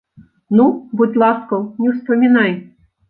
Ну, 0.59 0.63
будзь 1.01 1.19
ласкаў, 1.25 1.61
не 1.83 1.93
ўспамінай! 1.93 2.51